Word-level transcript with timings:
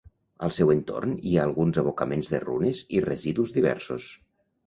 Al 0.45 0.51
seu 0.53 0.69
entorn 0.75 1.11
hi 1.31 1.33
ha 1.35 1.43
alguns 1.49 1.77
abocaments 1.83 2.33
de 2.35 2.41
runes 2.45 2.81
i 3.01 3.05
residus 3.09 3.53
diversos. 3.59 4.09